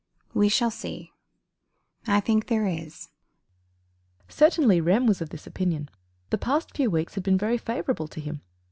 [0.33, 1.11] "We shall see.
[2.07, 3.09] I think there is."
[4.29, 5.89] Certainly Rem was of this opinion.
[6.31, 8.41] The past few weeks had been very favourable to him.